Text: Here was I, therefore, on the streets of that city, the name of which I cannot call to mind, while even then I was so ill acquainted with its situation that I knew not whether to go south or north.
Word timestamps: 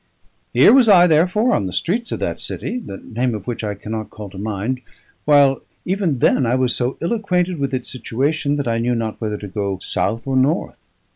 Here 0.51 0.73
was 0.73 0.89
I, 0.89 1.05
therefore, 1.05 1.53
on 1.53 1.67
the 1.67 1.71
streets 1.71 2.11
of 2.11 2.19
that 2.21 2.41
city, 2.41 2.79
the 2.79 2.97
name 2.97 3.35
of 3.35 3.45
which 3.45 3.63
I 3.63 3.75
cannot 3.75 4.09
call 4.09 4.31
to 4.31 4.37
mind, 4.39 4.81
while 5.25 5.61
even 5.85 6.17
then 6.17 6.43
I 6.43 6.55
was 6.55 6.75
so 6.75 6.97
ill 7.01 7.13
acquainted 7.13 7.59
with 7.59 7.71
its 7.71 7.91
situation 7.91 8.55
that 8.55 8.67
I 8.67 8.79
knew 8.79 8.95
not 8.95 9.21
whether 9.21 9.37
to 9.37 9.47
go 9.47 9.77
south 9.77 10.25
or 10.25 10.35
north. 10.35 10.79